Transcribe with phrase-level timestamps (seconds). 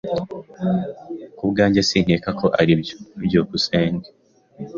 [1.37, 2.95] Ku bwanjye, sinkeka ko aribyo.
[3.23, 4.09] byukusenge